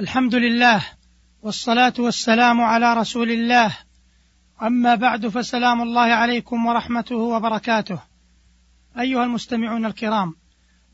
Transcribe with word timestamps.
الحمد 0.00 0.34
لله 0.34 0.82
والصلاة 1.42 1.92
والسلام 1.98 2.60
على 2.60 2.94
رسول 2.94 3.30
الله. 3.30 3.76
أما 4.62 4.94
بعد 4.94 5.28
فسلام 5.28 5.82
الله 5.82 6.00
عليكم 6.00 6.66
ورحمته 6.66 7.16
وبركاته. 7.16 7.98
أيها 8.98 9.24
المستمعون 9.24 9.86
الكرام 9.86 10.34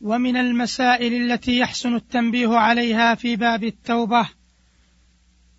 ومن 0.00 0.36
المسائل 0.36 1.32
التي 1.32 1.58
يحسن 1.58 1.94
التنبيه 1.94 2.56
عليها 2.56 3.14
في 3.14 3.36
باب 3.36 3.64
التوبة 3.64 4.28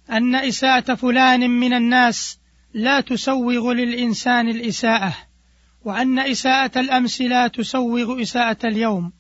أن 0.10 0.36
إساءة 0.36 0.96
فلان 0.96 1.50
من 1.50 1.74
الناس 1.74 2.40
لا 2.74 3.02
تسوغ 3.02 3.72
للإنسان 3.72 4.50
الإساءة 4.50 5.18
وأن 5.86 6.20
إساءة 6.20 6.80
الأمس 6.80 7.22
لا 7.22 7.48
تسوغ 7.48 8.22
إساءة 8.22 8.68
اليوم. 8.68 9.14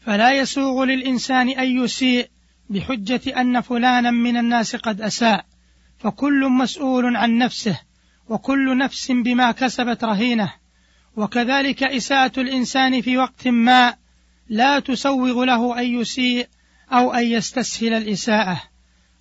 فلا 0.00 0.32
يسوغ 0.32 0.84
للإنسان 0.84 1.48
أن 1.48 1.84
يسيء 1.84 2.33
بحجة 2.70 3.40
أن 3.40 3.60
فلانا 3.60 4.10
من 4.10 4.36
الناس 4.36 4.76
قد 4.76 5.00
أساء 5.00 5.44
فكل 5.98 6.48
مسؤول 6.48 7.16
عن 7.16 7.38
نفسه 7.38 7.80
وكل 8.28 8.78
نفس 8.78 9.10
بما 9.10 9.52
كسبت 9.52 10.04
رهينة. 10.04 10.52
وكذلك 11.16 11.82
إساءة 11.82 12.40
الإنسان 12.40 13.00
في 13.00 13.16
وقت 13.16 13.48
ما 13.48 13.94
لا 14.48 14.80
تسوغ 14.80 15.44
له 15.44 15.78
أن 15.78 15.84
يسيء 15.84 16.48
أو 16.92 17.12
أن 17.12 17.24
يستسهل 17.24 17.92
الإساءة. 17.92 18.62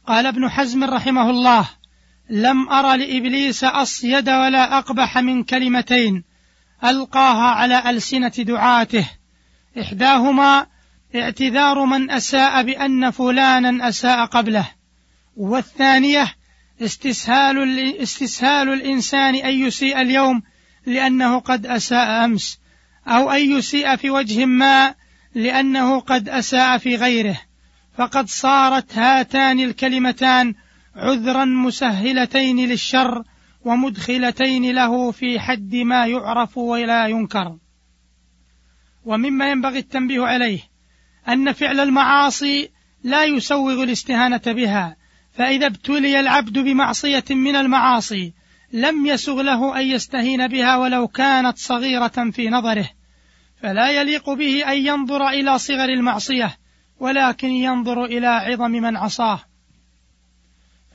قال 0.07 0.25
ابن 0.25 0.49
حزم 0.49 0.83
رحمه 0.83 1.29
الله 1.29 1.69
لم 2.29 2.69
أر 2.69 2.95
لإبليس 2.95 3.63
أصيد 3.63 4.29
ولا 4.29 4.77
أقبح 4.77 5.17
من 5.17 5.43
كلمتين 5.43 6.23
ألقاها 6.83 7.51
على 7.51 7.89
ألسنة 7.89 8.27
دعاته. 8.27 9.09
إحداهما 9.81 10.72
اعتذار 11.15 11.85
من 11.85 12.11
أساء 12.11 12.63
بأن 12.63 13.11
فلانا 13.11 13.89
أساء 13.89 14.25
قبله. 14.25 14.67
والثانية 15.37 16.35
استسهال 16.81 17.79
استسهال 18.01 18.73
الإنسان 18.73 19.35
أن 19.35 19.53
يسيء 19.53 20.01
اليوم 20.01 20.41
لأنه 20.85 21.39
قد 21.39 21.65
أساء 21.65 22.25
أمس 22.25 22.59
أو 23.07 23.31
أن 23.31 23.51
يسيء 23.51 23.95
في 23.95 24.09
وجه 24.09 24.45
ما 24.45 24.95
لأنه 25.35 25.99
قد 25.99 26.29
أساء 26.29 26.77
في 26.77 26.95
غيره. 26.95 27.41
فقد 27.97 28.27
صارت 28.27 28.97
هاتان 28.97 29.59
الكلمتان 29.59 30.53
عذرا 30.95 31.45
مسهلتين 31.45 32.69
للشر 32.69 33.23
ومدخلتين 33.65 34.75
له 34.75 35.11
في 35.11 35.39
حد 35.39 35.75
ما 35.75 36.05
يعرف 36.05 36.57
ولا 36.57 37.07
ينكر. 37.07 37.57
ومما 39.05 39.51
ينبغي 39.51 39.79
التنبيه 39.79 40.21
عليه 40.21 40.72
أن 41.29 41.53
فعل 41.53 41.79
المعاصي 41.79 42.69
لا 43.03 43.23
يسوغ 43.23 43.83
الاستهانة 43.83 44.41
بها 44.45 44.95
فإذا 45.33 45.65
ابتلي 45.65 46.19
العبد 46.19 46.59
بمعصية 46.59 47.23
من 47.29 47.55
المعاصي 47.55 48.33
لم 48.73 49.05
يسغ 49.05 49.41
له 49.41 49.79
أن 49.79 49.85
يستهين 49.85 50.47
بها 50.47 50.77
ولو 50.77 51.07
كانت 51.07 51.57
صغيرة 51.57 52.31
في 52.31 52.49
نظره 52.49 52.89
فلا 53.61 53.89
يليق 53.89 54.29
به 54.29 54.71
أن 54.71 54.77
ينظر 54.77 55.29
إلى 55.29 55.59
صغر 55.59 55.89
المعصية 55.89 56.57
ولكن 56.99 57.47
ينظر 57.47 58.05
إلى 58.05 58.27
عظم 58.27 58.71
من 58.71 58.97
عصاه. 58.97 59.39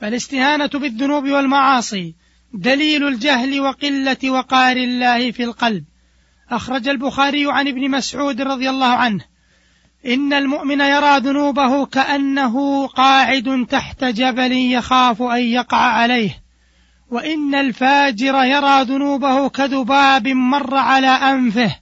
فالاستهانة 0.01 0.67
بالذنوب 0.67 1.23
والمعاصي 1.23 2.15
دليل 2.53 3.07
الجهل 3.07 3.59
وقلة 3.59 4.29
وقار 4.29 4.77
الله 4.77 5.31
في 5.31 5.43
القلب. 5.43 5.85
أخرج 6.49 6.87
البخاري 6.87 7.51
عن 7.51 7.67
ابن 7.67 7.91
مسعود 7.91 8.41
رضي 8.41 8.69
الله 8.69 8.87
عنه 8.87 9.25
إن 10.05 10.33
المؤمن 10.33 10.81
يرى 10.81 11.17
ذنوبه 11.17 11.85
كأنه 11.85 12.87
قاعد 12.87 13.65
تحت 13.69 14.03
جبل 14.03 14.51
يخاف 14.51 15.21
أن 15.21 15.43
يقع 15.43 15.77
عليه. 15.77 16.43
وإن 17.11 17.55
الفاجر 17.55 18.43
يرى 18.43 18.81
ذنوبه 18.81 19.49
كذباب 19.49 20.27
مر 20.27 20.75
على 20.75 21.07
أنفه. 21.07 21.75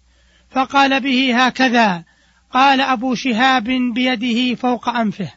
فقال 0.52 1.00
به 1.00 1.46
هكذا 1.46 2.04
قال 2.54 2.82
أبو 2.82 3.16
شهاب 3.16 3.64
بيده 3.94 4.56
فوق 4.56 4.90
أنفه. 4.90 5.32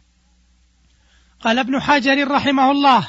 قال 1.41 1.59
ابن 1.59 1.81
حجر 1.81 2.31
رحمه 2.31 2.71
الله 2.71 3.09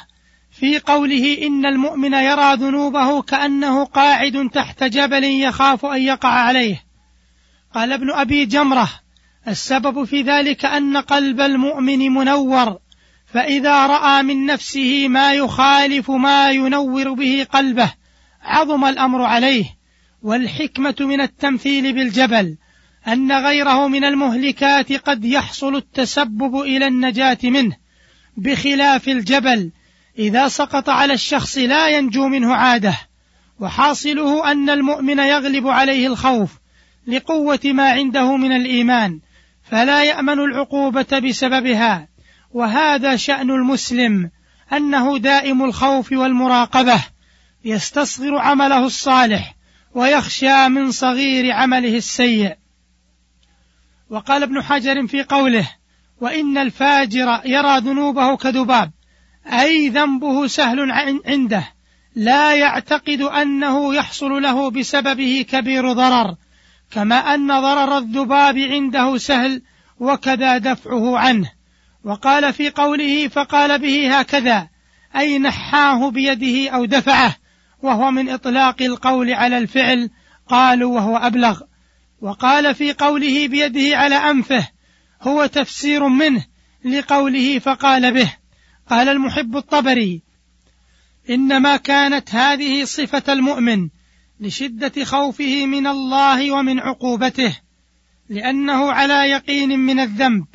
في 0.50 0.78
قوله 0.78 1.46
إن 1.46 1.66
المؤمن 1.66 2.12
يرى 2.12 2.54
ذنوبه 2.54 3.22
كأنه 3.22 3.84
قاعد 3.84 4.50
تحت 4.52 4.84
جبل 4.84 5.24
يخاف 5.24 5.86
أن 5.86 6.02
يقع 6.02 6.28
عليه. 6.28 6.84
قال 7.74 7.92
ابن 7.92 8.10
أبي 8.10 8.46
جمرة 8.46 9.01
السبب 9.48 10.04
في 10.04 10.22
ذلك 10.22 10.64
أن 10.64 10.96
قلب 10.96 11.40
المؤمن 11.40 11.98
منور 11.98 12.78
فإذا 13.26 13.86
رأى 13.86 14.22
من 14.22 14.46
نفسه 14.46 15.08
ما 15.08 15.32
يخالف 15.32 16.10
ما 16.10 16.50
ينور 16.50 17.12
به 17.12 17.46
قلبه 17.52 17.92
عظم 18.42 18.84
الأمر 18.84 19.22
عليه. 19.22 19.64
والحكمة 20.22 20.94
من 21.00 21.20
التمثيل 21.20 21.92
بالجبل 21.92 22.56
أن 23.08 23.32
غيره 23.32 23.88
من 23.88 24.04
المهلكات 24.04 24.92
قد 24.92 25.24
يحصل 25.24 25.76
التسبب 25.76 26.60
إلى 26.60 26.86
النجاة 26.86 27.38
منه 27.44 27.76
بخلاف 28.36 29.08
الجبل 29.08 29.72
إذا 30.18 30.48
سقط 30.48 30.88
على 30.88 31.12
الشخص 31.12 31.58
لا 31.58 31.88
ينجو 31.88 32.28
منه 32.28 32.54
عادة. 32.54 32.98
وحاصله 33.60 34.52
أن 34.52 34.70
المؤمن 34.70 35.18
يغلب 35.18 35.68
عليه 35.68 36.06
الخوف 36.06 36.50
لقوة 37.06 37.60
ما 37.64 37.90
عنده 37.90 38.36
من 38.36 38.52
الإيمان. 38.52 39.20
فلا 39.72 40.04
يأمن 40.04 40.40
العقوبة 40.40 41.18
بسببها. 41.28 42.08
وهذا 42.50 43.16
شأن 43.16 43.50
المسلم 43.50 44.30
أنه 44.72 45.18
دائم 45.18 45.64
الخوف 45.64 46.12
والمراقبة. 46.12 47.04
يستصغر 47.64 48.38
عمله 48.38 48.86
الصالح 48.86 49.54
ويخشى 49.94 50.68
من 50.68 50.90
صغير 50.90 51.52
عمله 51.52 51.96
السيء. 51.96 52.56
وقال 54.10 54.42
ابن 54.42 54.62
حجر 54.62 55.06
في 55.06 55.22
قوله 55.22 55.68
وإن 56.20 56.58
الفاجر 56.58 57.40
يرى 57.44 57.78
ذنوبه 57.78 58.36
كذباب 58.36 58.90
أي 59.46 59.88
ذنبه 59.88 60.46
سهل 60.46 60.92
عنده. 61.26 61.68
لا 62.14 62.54
يعتقد 62.54 63.20
أنه 63.20 63.94
يحصل 63.94 64.42
له 64.42 64.70
بسببه 64.70 65.44
كبير 65.48 65.92
ضرر. 65.92 66.36
كما 66.92 67.34
أن 67.34 67.46
ضرر 67.46 67.98
الذباب 67.98 68.58
عنده 68.58 69.18
سهل 69.18 69.62
وكذا 70.00 70.58
دفعه 70.58 71.18
عنه. 71.18 71.50
وقال 72.04 72.52
في 72.52 72.70
قوله 72.70 73.28
فقال 73.28 73.78
به 73.78 74.18
هكذا 74.18 74.68
أي 75.16 75.38
نحاه 75.38 76.10
بيده 76.10 76.70
أو 76.70 76.84
دفعه 76.84 77.36
وهو 77.82 78.10
من 78.10 78.28
إطلاق 78.28 78.82
القول 78.82 79.30
على 79.30 79.58
الفعل 79.58 80.10
قالوا 80.48 80.94
وهو 80.94 81.16
أبلغ. 81.16 81.60
وقال 82.20 82.74
في 82.74 82.92
قوله 82.92 83.48
بيده 83.48 83.96
على 83.96 84.14
أنفه 84.14 84.68
هو 85.22 85.46
تفسير 85.46 86.08
منه 86.08 86.44
لقوله 86.84 87.58
فقال 87.58 88.14
به. 88.14 88.32
قال 88.90 89.08
المحب 89.08 89.56
الطبري 89.56 90.22
إنما 91.30 91.76
كانت 91.76 92.34
هذه 92.34 92.84
صفة 92.84 93.32
المؤمن 93.32 93.88
لشدة 94.42 95.04
خوفه 95.04 95.66
من 95.66 95.86
الله 95.86 96.52
ومن 96.52 96.78
عقوبته 96.80 97.56
لأنه 98.28 98.92
على 98.92 99.30
يقين 99.30 99.78
من 99.78 100.00
الذنب 100.00 100.46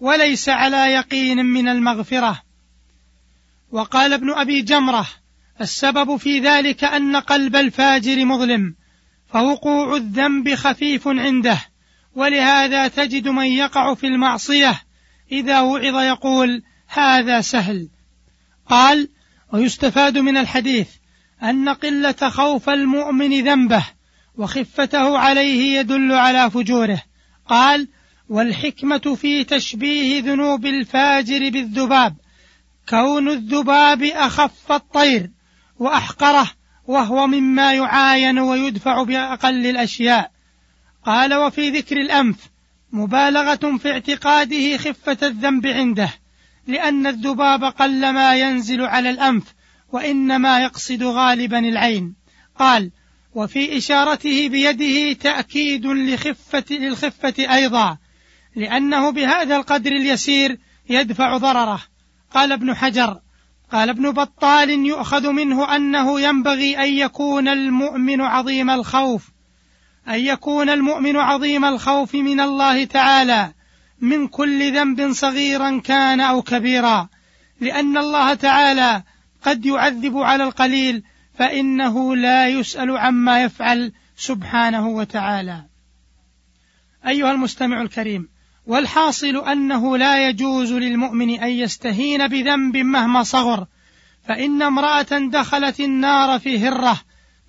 وليس 0.00 0.48
على 0.48 0.92
يقين 0.92 1.46
من 1.46 1.68
المغفرة. 1.68 2.42
وقال 3.70 4.12
ابن 4.12 4.32
أبي 4.32 4.62
جمرة 4.62 5.06
السبب 5.60 6.16
في 6.16 6.38
ذلك 6.38 6.84
أن 6.84 7.16
قلب 7.16 7.56
الفاجر 7.56 8.24
مظلم 8.24 8.74
فوقوع 9.26 9.96
الذنب 9.96 10.54
خفيف 10.54 11.08
عنده 11.08 11.58
ولهذا 12.14 12.88
تجد 12.88 13.28
من 13.28 13.46
يقع 13.46 13.94
في 13.94 14.06
المعصية 14.06 14.80
إذا 15.32 15.60
وعظ 15.60 15.96
يقول 15.96 16.62
هذا 16.88 17.40
سهل. 17.40 17.88
قال 18.68 19.08
ويستفاد 19.52 20.18
من 20.18 20.36
الحديث 20.36 20.88
أن 21.42 21.68
قلة 21.68 22.28
خوف 22.28 22.68
المؤمن 22.68 23.44
ذنبه 23.44 23.84
وخفته 24.36 25.18
عليه 25.18 25.78
يدل 25.78 26.12
على 26.12 26.50
فجوره. 26.50 27.02
قال 27.48 27.88
والحكمة 28.28 29.14
في 29.14 29.44
تشبيه 29.44 30.22
ذنوب 30.22 30.66
الفاجر 30.66 31.50
بالذباب 31.50 32.16
كون 32.88 33.28
الذباب 33.28 34.02
أخف 34.02 34.72
الطير 34.72 35.30
وأحقره 35.78 36.50
وهو 36.86 37.26
مما 37.26 37.74
يعاين 37.74 38.38
ويدفع 38.38 39.02
بأقل 39.02 39.66
الأشياء. 39.66 40.30
قال 41.04 41.34
وفي 41.34 41.70
ذكر 41.70 41.96
الأنف 41.96 42.36
مبالغة 42.92 43.76
في 43.76 43.92
اعتقاده 43.92 44.76
خفة 44.76 45.18
الذنب 45.22 45.66
عنده 45.66 46.10
لأن 46.66 47.06
الذباب 47.06 47.64
قلما 47.64 48.36
ينزل 48.36 48.82
على 48.82 49.10
الأنف 49.10 49.54
وإنما 49.92 50.62
يقصد 50.62 51.02
غالبا 51.02 51.58
العين. 51.58 52.14
قال 52.58 52.90
وفي 53.34 53.76
إشارته 53.78 54.48
بيده 54.48 55.12
تأكيد 55.12 55.86
لخفة 55.86 56.64
للخفة 56.70 57.34
أيضا 57.38 57.98
لأنه 58.56 59.10
بهذا 59.10 59.56
القدر 59.56 59.92
اليسير 59.92 60.58
يدفع 60.88 61.36
ضرره. 61.36 61.82
قال 62.30 62.52
ابن 62.52 62.74
حجر 62.74 63.20
قال 63.72 63.88
ابن 63.88 64.10
بطال 64.10 64.70
يؤخذ 64.70 65.30
منه 65.30 65.76
أنه 65.76 66.20
ينبغي 66.20 66.78
أن 66.78 66.92
يكون 66.92 67.48
المؤمن 67.48 68.20
عظيم 68.20 68.70
الخوف 68.70 69.30
أن 70.08 70.20
يكون 70.20 70.68
المؤمن 70.68 71.16
عظيم 71.16 71.64
الخوف 71.64 72.14
من 72.14 72.40
الله 72.40 72.84
تعالى 72.84 73.52
من 74.00 74.28
كل 74.28 74.74
ذنب 74.74 75.12
صغيرا 75.12 75.80
كان 75.84 76.20
أو 76.20 76.42
كبيرا 76.42 77.08
لأن 77.60 77.96
الله 77.96 78.34
تعالى 78.34 79.02
قد 79.42 79.66
يعذب 79.66 80.18
على 80.18 80.44
القليل 80.44 81.02
فإنه 81.34 82.16
لا 82.16 82.48
يسأل 82.48 82.96
عما 82.96 83.42
يفعل 83.42 83.92
سبحانه 84.16 84.88
وتعالى. 84.88 85.64
أيها 87.06 87.32
المستمع 87.32 87.82
الكريم 87.82 88.28
والحاصل 88.66 89.36
أنه 89.36 89.96
لا 89.96 90.28
يجوز 90.28 90.72
للمؤمن 90.72 91.30
أن 91.40 91.48
يستهين 91.48 92.28
بذنب 92.28 92.76
مهما 92.76 93.22
صغر 93.22 93.66
فإن 94.28 94.62
امرأة 94.62 95.28
دخلت 95.32 95.80
النار 95.80 96.38
في 96.38 96.58
هرة. 96.58 97.00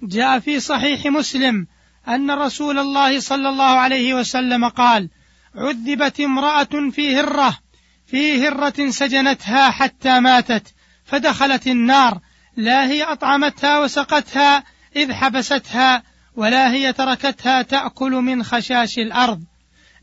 جاء 0.04 0.40
في 0.40 0.60
صحيح 0.60 1.06
مسلم 1.06 1.68
أن 2.08 2.32
رسول 2.32 2.80
الله 2.80 3.20
صلى 3.20 3.50
الله 3.50 3.64
عليه 3.64 4.14
وسلم 4.14 4.68
قال 4.68 5.10
عذبت 5.56 6.20
امرأة 6.20 6.90
في 6.92 7.16
هرة 7.16 7.58
في 8.06 8.48
هرة 8.48 8.90
سجنتها 8.90 9.70
حتى 9.70 10.20
ماتت. 10.20 10.74
فدخلت 11.08 11.68
النار 11.68 12.20
لا 12.58 12.88
هي 12.88 13.04
أطعمتها 13.04 13.80
وسقتها 13.80 14.64
إذ 14.96 15.14
حبستها 15.14 16.04
ولا 16.36 16.72
هي 16.72 16.94
تركتها 16.94 17.62
تأكل 17.62 18.12
من 18.12 18.44
خشاش 18.44 19.00
الأرض. 19.00 19.44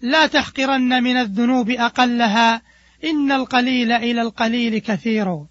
لا 0.03 0.27
تحقرن 0.27 1.03
من 1.03 1.17
الذنوب 1.17 1.71
أقلها 1.71 2.63
إن 3.05 3.33
القليل 3.33 3.93
إلى 3.93 4.23
القليل 4.23 4.79
كثير. 4.79 5.47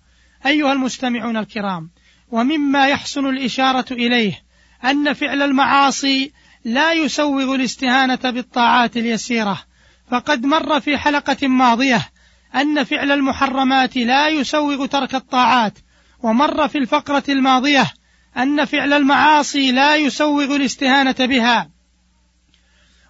أيها 0.46 0.74
المستمعون 0.74 1.38
الكرام 1.38 1.90
ومما 2.32 2.88
يحسن 2.88 3.26
الإشارة 3.26 3.86
إليه 3.92 4.44
أن 4.86 5.14
فعل 5.14 5.42
المعاصي 5.42 6.32
لا 6.66 6.94
يسوغ 6.94 7.56
الاستهانة 7.56 8.16
بالطاعات 8.16 8.98
اليسيرة 8.98 9.64
فقد 10.12 10.46
مر 10.46 10.80
في 10.80 10.98
حلقة 10.98 11.48
ماضية 11.48 12.10
أن 12.56 12.84
فعل 12.84 13.12
المحرمات 13.12 13.98
لا 13.98 14.28
يسوغ 14.28 14.86
ترك 14.86 15.16
الطاعات. 15.16 15.80
ومر 16.24 16.68
في 16.68 16.78
الفقرة 16.78 17.24
الماضية 17.30 17.92
أن 18.38 18.66
فعل 18.66 18.94
المعاصي 18.94 19.72
لا 19.72 19.96
يسوغ 19.96 20.56
الاستهانة 20.56 21.16
بها. 21.20 21.70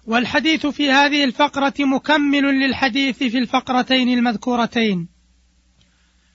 والحديث 0.06 0.66
في 0.66 0.90
هذه 0.90 1.24
الفقرة 1.24 1.74
مكمل 1.78 2.42
للحديث 2.42 3.16
في 3.18 3.38
الفقرتين 3.38 4.18
المذكورتين. 4.18 5.08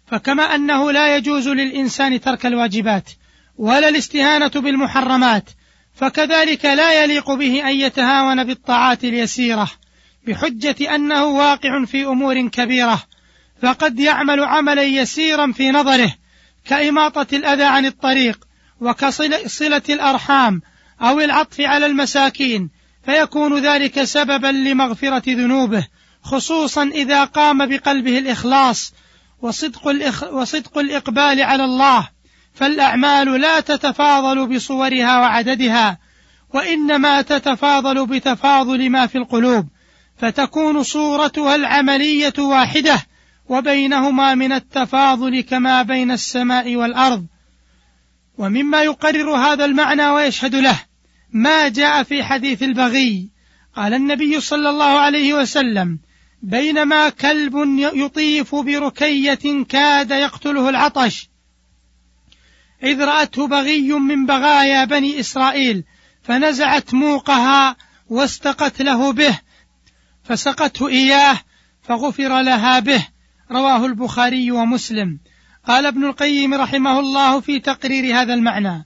فكما 0.08 0.44
أنه 0.56 0.92
لا 0.92 1.18
يجوز 1.18 1.48
للإنسان 1.48 2.22
ترك 2.22 2.46
الواجبات 2.46 3.10
ولا 3.58 3.90
الاستهانة 3.90 4.48
بالمحرمات 4.48 5.50
فكذلك 5.94 6.66
لا 6.66 7.04
يليق 7.04 7.32
به 7.32 7.70
أن 7.70 7.76
يتهاون 7.76 8.44
بالطاعات 8.44 9.04
اليسيرة. 9.04 9.72
بحجة 10.28 10.96
أنه 10.96 11.26
واقع 11.26 11.86
في 11.86 12.06
أمور 12.06 12.48
كبيرة 12.48 13.04
فقد 13.62 14.00
يعمل 14.00 14.44
عملا 14.44 14.84
يسيرا 14.84 15.52
في 15.52 15.72
نظره 15.72 16.14
كإماطة 16.66 17.36
الأذى 17.36 17.64
عن 17.64 17.86
الطريق 17.86 18.48
وكصلة 18.82 19.82
الأرحام 19.90 20.62
أو 21.02 21.20
العطف 21.20 21.62
على 21.62 21.86
المساكين 21.86 22.70
فيكون 23.06 23.60
ذلك 23.60 24.04
سببا 24.04 24.48
لمغفرة 24.48 25.24
ذنوبه 25.28 25.88
خصوصا 26.24 26.84
إذا 26.84 27.24
قام 27.24 27.66
بقلبه 27.66 28.20
الإخلاص 28.20 28.94
وصدق, 29.42 29.88
الإخ 29.88 30.24
وصدق 30.24 30.78
الإقبال 30.78 31.42
على 31.42 31.66
الله. 31.66 32.10
فالأعمال 32.54 33.42
لا 33.42 33.60
تتفاضل 33.60 34.48
بصورها 34.48 35.20
وعددها 35.20 35.98
وإنما 36.54 37.22
تتفاضل 37.22 38.08
بتفاضل 38.08 38.90
ما 38.90 39.08
في 39.08 39.18
القلوب. 39.18 39.68
فتكون 40.20 40.84
صورتها 40.84 41.56
العملية 41.56 42.34
واحدة 42.38 43.02
وبينهما 43.50 44.36
من 44.36 44.52
التفاضل 44.52 45.42
كما 45.42 45.82
بين 45.82 46.12
السماء 46.12 46.76
والأرض. 46.76 47.26
ومما 48.38 48.84
يقرر 48.84 49.32
هذا 49.32 49.66
المعنى 49.66 50.10
ويشهد 50.10 50.56
له 50.56 50.80
ما 51.32 51.68
جاء 51.68 52.04
في 52.04 52.24
حديث 52.24 52.64
البغي. 52.64 53.30
قال 53.76 53.94
النبي 53.94 54.40
صلى 54.40 54.70
الله 54.70 55.00
عليه 55.00 55.34
وسلم 55.34 56.00
بينما 56.42 57.10
كلب 57.10 57.54
يطيف 57.94 58.56
بركية 58.56 59.64
كاد 59.70 60.12
يقتله 60.12 60.70
العطش. 60.70 61.30
إذ 62.84 63.04
رأته 63.04 63.48
بغي 63.48 63.92
من 63.92 64.26
بغايا 64.26 64.86
بني 64.86 65.20
إسرائيل 65.20 65.84
فنزعت 66.24 66.94
موقها 66.94 67.76
واستقت 68.10 68.82
له 68.82 69.14
به 69.14 69.40
فسقته 70.30 70.88
إياه 70.88 71.40
فغفر 71.82 72.42
لها 72.42 72.80
به. 72.80 73.08
رواه 73.52 73.86
البخاري 73.86 74.52
ومسلم. 74.52 75.20
قال 75.68 75.86
ابن 75.86 76.06
القيم 76.06 76.54
رحمه 76.54 77.00
الله 77.00 77.40
في 77.40 77.60
تقرير 77.60 78.16
هذا 78.22 78.34
المعنى 78.34 78.86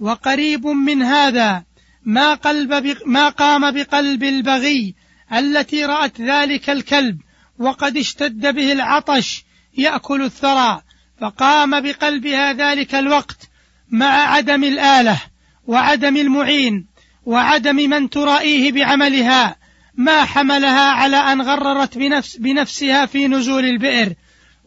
وقريب 0.00 0.66
من 0.66 1.02
هذا 1.02 1.64
ما, 2.04 2.34
قلب 2.34 2.96
ما 3.06 3.28
قام 3.28 3.70
بقلب 3.70 4.22
البغي 4.22 4.94
التي 5.32 5.84
رأت 5.84 6.20
ذلك 6.20 6.70
الكلب 6.70 7.18
وقد 7.58 7.96
اشتد 7.96 8.54
به 8.54 8.72
العطش 8.72 9.44
يأكل 9.78 10.22
الثرى 10.22 10.82
فقام 11.20 11.80
بقلبها 11.80 12.52
ذلك 12.52 12.94
الوقت 12.94 13.50
مع 13.90 14.06
عدم 14.06 14.64
الآلة 14.64 15.20
وعدم 15.66 16.16
المعين 16.16 16.86
وعدم 17.24 17.76
من 17.76 18.10
ترائيه 18.10 18.72
بعملها 18.72 19.56
ما 19.96 20.24
حملها 20.24 20.90
على 20.90 21.16
أن 21.16 21.42
غررت 21.42 21.98
بنفس 21.98 22.36
بنفسها 22.36 23.06
في 23.06 23.28
نزول 23.28 23.64
البئر 23.64 24.12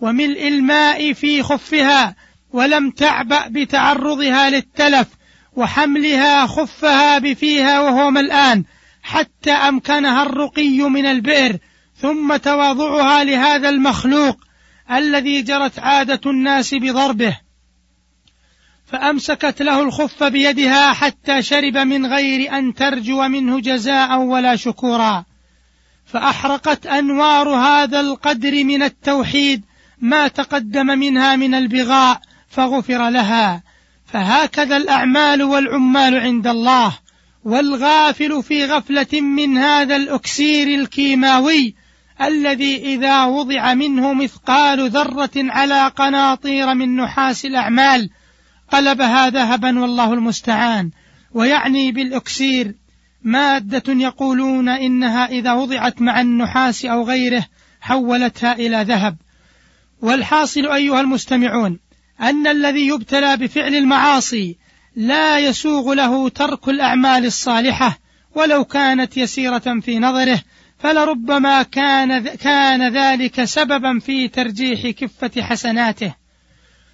وملء 0.01 0.47
الماء 0.47 1.13
في 1.13 1.43
خفها 1.43 2.15
ولم 2.51 2.91
تعبأ 2.91 3.47
بتعرضها 3.47 4.49
للتلف 4.49 5.07
وحملها 5.55 6.47
خفها 6.47 7.19
بفيها 7.19 7.81
وهو 7.81 8.11
ملآن 8.11 8.63
حتى 9.03 9.51
أمكنها 9.51 10.23
الرقي 10.23 10.89
من 10.89 11.05
البئر 11.05 11.57
ثم 12.01 12.35
تواضعها 12.35 13.23
لهذا 13.23 13.69
المخلوق 13.69 14.37
الذي 14.91 15.41
جرت 15.41 15.79
عادة 15.79 16.31
الناس 16.31 16.73
بضربه. 16.73 17.37
فأمسكت 18.91 19.61
له 19.61 19.81
الخف 19.81 20.23
بيدها 20.23 20.93
حتى 20.93 21.41
شرب 21.41 21.77
من 21.77 22.05
غير 22.05 22.57
أن 22.57 22.73
ترجو 22.73 23.27
منه 23.27 23.59
جزاء 23.59 24.19
ولا 24.19 24.55
شكورا. 24.55 25.25
فأحرقت 26.05 26.85
أنوار 26.85 27.49
هذا 27.49 27.99
القدر 27.99 28.63
من 28.63 28.83
التوحيد 28.83 29.63
ما 30.01 30.27
تقدم 30.27 30.85
منها 30.85 31.35
من 31.35 31.53
البغاء 31.53 32.21
فغفر 32.49 33.09
لها. 33.09 33.63
فهكذا 34.05 34.77
الأعمال 34.77 35.43
والعمال 35.43 36.19
عند 36.19 36.47
الله 36.47 36.97
والغافل 37.43 38.43
في 38.43 38.65
غفلة 38.65 39.21
من 39.21 39.57
هذا 39.57 39.95
الأكسير 39.95 40.79
الكيماوي 40.79 41.75
الذي 42.21 42.77
إذا 42.77 43.25
وضع 43.25 43.73
منه 43.73 44.13
مثقال 44.13 44.89
ذرة 44.89 45.31
على 45.35 45.87
قناطير 45.87 46.73
من 46.73 46.95
نحاس 46.95 47.45
الأعمال 47.45 48.09
قلبها 48.71 49.29
ذهبا 49.29 49.79
والله 49.79 50.13
المستعان 50.13 50.91
ويعني 51.33 51.91
بالأكسير 51.91 52.75
مادة 53.23 53.93
يقولون 53.93 54.69
إنها 54.69 55.25
إذا 55.25 55.53
وضعت 55.53 56.01
مع 56.01 56.21
النحاس 56.21 56.85
أو 56.85 57.03
غيره 57.03 57.45
حولتها 57.81 58.53
إلى 58.53 58.83
ذهب. 58.83 59.17
والحاصل 60.01 60.67
أيها 60.67 61.01
المستمعون 61.01 61.79
أن 62.21 62.47
الذي 62.47 62.87
يبتلى 62.87 63.37
بفعل 63.37 63.75
المعاصي 63.75 64.57
لا 64.95 65.39
يسوغ 65.39 65.93
له 65.93 66.29
ترك 66.29 66.69
الأعمال 66.69 67.25
الصالحة 67.25 67.99
ولو 68.35 68.65
كانت 68.65 69.17
يسيرة 69.17 69.79
في 69.81 69.99
نظره 69.99 70.39
فلربما 70.79 71.63
كان 71.63 72.35
كان 72.35 72.93
ذلك 72.93 73.43
سببا 73.43 73.99
في 73.99 74.27
ترجيح 74.27 74.87
كفة 74.87 75.41
حسناته. 75.41 76.15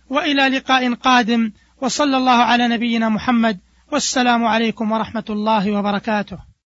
وإلى 0.10 0.48
لقاء 0.48 0.94
قادم 0.94 1.52
وصلى 1.82 2.18
الله 2.18 2.32
على 2.32 2.68
نبينا 2.68 3.10
محمد 3.10 3.60
والسلام 3.92 4.46
عليكم 4.46 4.92
ورحمة 4.92 5.24
الله 5.30 5.72
وبركاته. 5.72 6.38